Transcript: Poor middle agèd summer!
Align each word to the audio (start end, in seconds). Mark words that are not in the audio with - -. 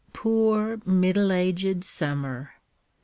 Poor 0.13 0.81
middle 0.83 1.27
agèd 1.29 1.83
summer! 1.83 2.55